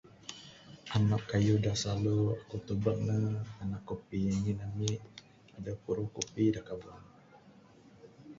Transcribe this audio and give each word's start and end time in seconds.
Anak 0.95 1.21
kayuh 1.29 1.59
da 1.65 1.73
silalu 1.81 2.17
aku 2.41 2.55
tubek 2.65 2.97
ne, 3.07 3.17
anak 3.63 3.81
kupi, 3.89 4.19
ngin 4.37 4.59
ami 4.67 4.89
adeh 5.55 5.77
puruh 5.83 6.09
kupi 6.15 6.43
da 6.55 6.61
kaba. 6.67 6.93